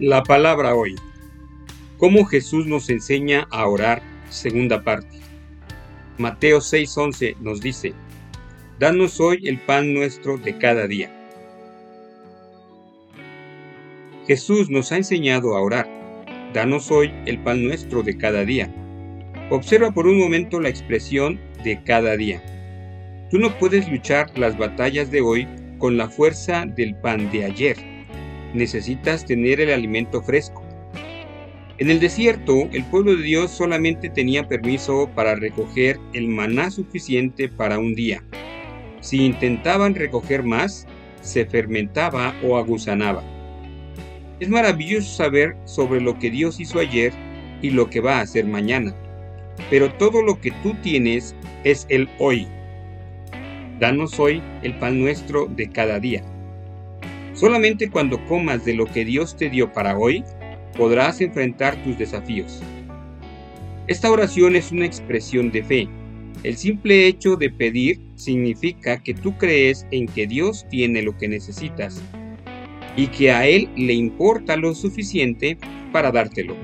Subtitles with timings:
[0.00, 0.94] La palabra hoy.
[1.98, 4.00] ¿Cómo Jesús nos enseña a orar?
[4.30, 5.18] Segunda parte.
[6.16, 7.92] Mateo 6:11 nos dice,
[8.78, 11.14] Danos hoy el pan nuestro de cada día.
[14.26, 15.86] Jesús nos ha enseñado a orar.
[16.54, 18.74] Danos hoy el pan nuestro de cada día.
[19.50, 22.42] Observa por un momento la expresión de cada día.
[23.30, 25.46] Tú no puedes luchar las batallas de hoy
[25.76, 27.99] con la fuerza del pan de ayer
[28.54, 30.62] necesitas tener el alimento fresco.
[31.78, 37.48] En el desierto, el pueblo de Dios solamente tenía permiso para recoger el maná suficiente
[37.48, 38.22] para un día.
[39.00, 40.86] Si intentaban recoger más,
[41.22, 43.22] se fermentaba o aguzanaba.
[44.40, 47.12] Es maravilloso saber sobre lo que Dios hizo ayer
[47.62, 48.94] y lo que va a hacer mañana.
[49.70, 52.46] Pero todo lo que tú tienes es el hoy.
[53.78, 56.22] Danos hoy el pan nuestro de cada día.
[57.40, 60.22] Solamente cuando comas de lo que Dios te dio para hoy,
[60.76, 62.60] podrás enfrentar tus desafíos.
[63.86, 65.88] Esta oración es una expresión de fe.
[66.42, 71.28] El simple hecho de pedir significa que tú crees en que Dios tiene lo que
[71.28, 72.02] necesitas
[72.94, 75.56] y que a Él le importa lo suficiente
[75.92, 76.54] para dártelo.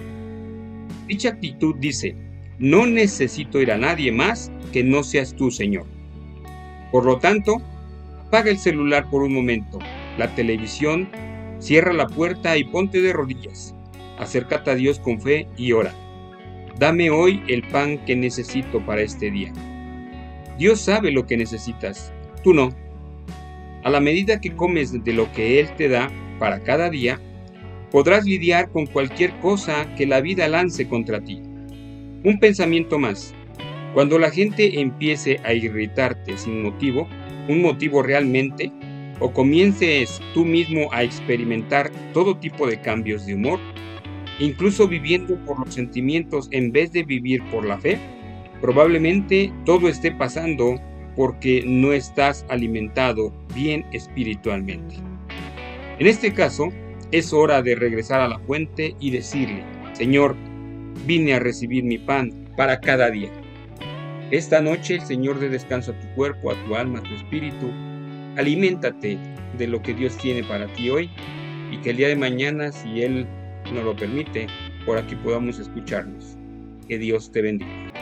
[1.07, 2.15] Dicha actitud dice,
[2.59, 5.87] no necesito ir a nadie más que no seas tú, Señor.
[6.93, 7.63] Por lo tanto,
[8.27, 9.79] apaga el celular por un momento
[10.19, 11.09] la televisión,
[11.59, 13.75] cierra la puerta y ponte de rodillas.
[14.19, 15.95] Acércate a Dios con fe y ora.
[16.79, 19.53] Dame hoy el pan que necesito para este día.
[20.59, 22.71] Dios sabe lo que necesitas, tú no.
[23.85, 27.21] A la medida que comes de lo que Él te da para cada día,
[27.91, 31.43] podrás lidiar con cualquier cosa que la vida lance contra ti.
[32.25, 33.35] Un pensamiento más.
[33.95, 37.09] Cuando la gente empiece a irritarte sin motivo,
[37.49, 38.73] un motivo realmente,
[39.19, 43.59] o comiences tú mismo a experimentar todo tipo de cambios de humor,
[44.39, 47.99] incluso viviendo por los sentimientos en vez de vivir por la fe,
[48.61, 50.77] probablemente todo esté pasando
[51.15, 54.97] porque no estás alimentado bien espiritualmente.
[55.99, 56.69] En este caso,
[57.11, 60.37] es hora de regresar a la fuente y decirle, Señor,
[61.07, 63.31] vine a recibir mi pan para cada día.
[64.31, 67.71] Esta noche el Señor dé descanso a tu cuerpo, a tu alma, a tu espíritu
[68.37, 69.19] aliméntate
[69.59, 71.11] de lo que Dios tiene para ti hoy
[71.71, 73.27] y que el día de mañana, si Él
[73.73, 74.47] nos lo permite,
[74.85, 76.37] por aquí podamos escucharnos.
[76.89, 77.96] Que Dios te bendiga.